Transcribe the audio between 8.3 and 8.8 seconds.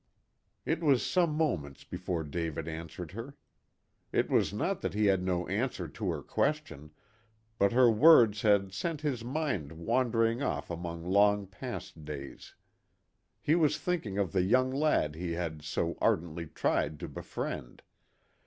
had